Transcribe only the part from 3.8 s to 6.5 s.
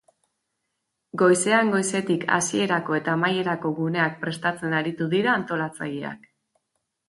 guneak prestatzen aritu dira antolatzaileak.